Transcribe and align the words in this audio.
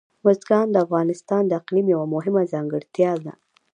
بزګان 0.23 0.67
د 0.71 0.75
افغانستان 0.85 1.43
د 1.47 1.51
اقلیم 1.61 1.87
یوه 1.93 2.05
مهمه 2.15 2.43
ځانګړتیا 2.53 3.11
ده. 3.25 3.33